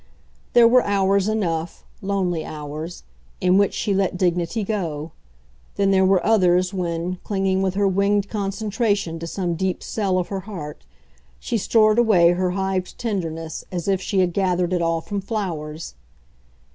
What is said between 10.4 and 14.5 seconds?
heart, she stored away her hived tenderness as if she had